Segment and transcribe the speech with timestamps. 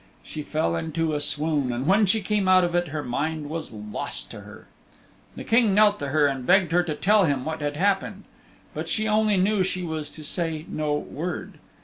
[0.23, 3.71] She fell into a swoon and when she came out of it her mind was
[3.71, 4.65] lost to her.
[5.35, 8.23] The King knelt to her and begged her to tell him what had happened.
[8.73, 11.59] But she only knew she was to say no word.